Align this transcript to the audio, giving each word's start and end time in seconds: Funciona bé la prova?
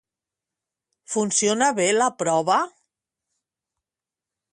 Funciona 1.15 1.67
bé 1.79 1.85
la 1.97 2.07
prova? 2.21 2.57